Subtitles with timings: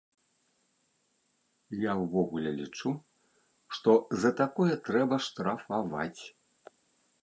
[1.83, 2.89] Я ўвогуле лічу,
[3.77, 3.91] што
[4.25, 6.23] за такое трэба штрафаваць.